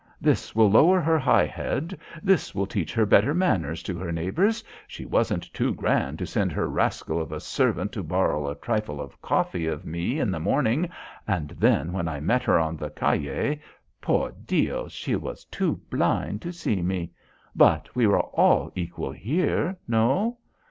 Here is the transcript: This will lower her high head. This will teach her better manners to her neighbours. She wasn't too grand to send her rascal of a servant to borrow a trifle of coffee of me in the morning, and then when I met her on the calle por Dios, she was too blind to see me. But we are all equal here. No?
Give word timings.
This 0.19 0.55
will 0.55 0.67
lower 0.71 0.99
her 0.99 1.19
high 1.19 1.45
head. 1.45 1.95
This 2.23 2.55
will 2.55 2.65
teach 2.65 2.91
her 2.95 3.05
better 3.05 3.35
manners 3.35 3.83
to 3.83 3.99
her 3.99 4.11
neighbours. 4.11 4.63
She 4.87 5.05
wasn't 5.05 5.53
too 5.53 5.75
grand 5.75 6.17
to 6.17 6.25
send 6.25 6.51
her 6.53 6.67
rascal 6.67 7.21
of 7.21 7.31
a 7.31 7.39
servant 7.39 7.91
to 7.91 8.01
borrow 8.01 8.47
a 8.49 8.55
trifle 8.55 8.99
of 8.99 9.21
coffee 9.21 9.67
of 9.67 9.85
me 9.85 10.19
in 10.19 10.31
the 10.31 10.39
morning, 10.39 10.89
and 11.27 11.49
then 11.51 11.93
when 11.93 12.07
I 12.07 12.19
met 12.19 12.41
her 12.45 12.57
on 12.57 12.77
the 12.77 12.89
calle 12.89 13.57
por 14.01 14.31
Dios, 14.43 14.91
she 14.91 15.15
was 15.15 15.45
too 15.45 15.79
blind 15.91 16.41
to 16.41 16.51
see 16.51 16.81
me. 16.81 17.11
But 17.55 17.95
we 17.95 18.07
are 18.07 18.21
all 18.21 18.71
equal 18.73 19.11
here. 19.11 19.77
No? 19.87 20.39